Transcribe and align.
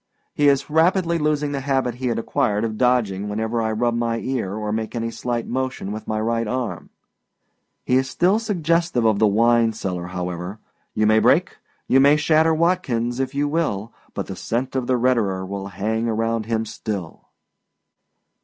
He 0.33 0.47
is 0.49 0.67
rapidly 0.67 1.19
losing 1.19 1.51
the 1.51 1.59
habit 1.59 1.93
he 2.01 2.07
had 2.07 2.17
acquired 2.17 2.63
of 2.63 2.75
dodging 2.75 3.29
whenever 3.29 3.61
I 3.61 3.71
rub 3.71 3.93
my 3.93 4.17
ear, 4.17 4.55
or 4.55 4.71
make 4.71 4.95
any 4.95 5.11
slight 5.11 5.45
motion 5.45 5.91
with 5.91 6.07
my 6.07 6.19
right 6.19 6.47
arm. 6.47 6.89
He 7.85 7.97
is 7.97 8.09
still 8.09 8.39
suggestive 8.39 9.05
of 9.05 9.19
the 9.19 9.27
wine 9.27 9.73
cellar, 9.73 10.07
however. 10.07 10.57
You 10.95 11.05
may 11.05 11.19
break, 11.19 11.59
you 11.87 11.99
may 11.99 12.17
shatter 12.17 12.51
Watkins, 12.51 13.19
if 13.19 13.35
you 13.35 13.47
will, 13.47 13.93
but 14.15 14.25
the 14.25 14.35
scent 14.35 14.75
of 14.75 14.87
the 14.87 14.97
Roederer 14.97 15.45
will 15.45 15.67
hang 15.67 16.07
round 16.07 16.47
him 16.47 16.65
still. 16.65 17.27